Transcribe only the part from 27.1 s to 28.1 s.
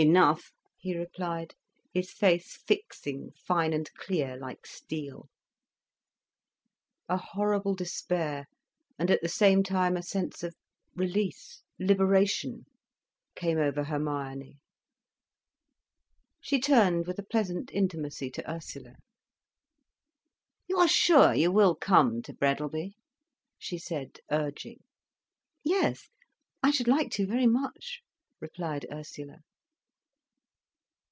to very much,"